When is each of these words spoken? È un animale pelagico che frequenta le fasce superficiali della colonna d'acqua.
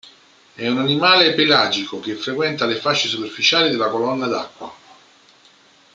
È 0.55 0.67
un 0.67 0.79
animale 0.79 1.35
pelagico 1.35 1.99
che 1.99 2.15
frequenta 2.15 2.65
le 2.65 2.73
fasce 2.77 3.07
superficiali 3.07 3.69
della 3.69 3.89
colonna 3.89 4.25
d'acqua. 4.25 4.73